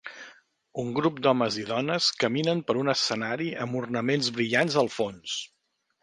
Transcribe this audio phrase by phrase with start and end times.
[0.83, 5.37] Un grup d'homes i dones caminen per un escenari amb ornaments brillants al fons